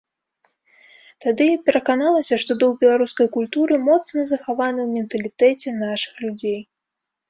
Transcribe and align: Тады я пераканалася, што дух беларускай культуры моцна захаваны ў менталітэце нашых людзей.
Тады 1.25 1.43
я 1.49 1.57
пераканалася, 1.67 2.33
што 2.45 2.51
дух 2.65 2.73
беларускай 2.85 3.27
культуры 3.37 3.81
моцна 3.93 4.27
захаваны 4.35 4.79
ў 4.89 5.01
менталітэце 5.01 5.81
нашых 5.87 6.15
людзей. 6.27 6.61